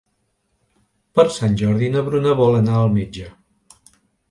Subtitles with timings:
[1.19, 3.31] Per Sant Jordi na Bruna vol anar al metge.